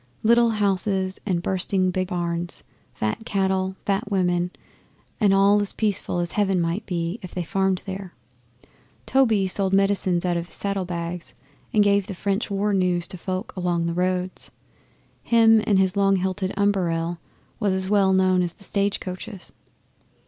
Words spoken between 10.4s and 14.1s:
his saddlebags, and gave the French war news to folk along the